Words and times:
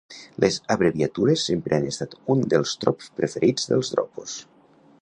Les 0.43 0.55
abreviatures 0.75 1.43
sempre 1.49 1.77
han 1.77 1.85
estat 1.91 2.17
un 2.35 2.43
dels 2.55 2.75
trops 2.85 3.13
preferits 3.21 3.71
dels 3.75 3.95
dropos. 3.97 4.37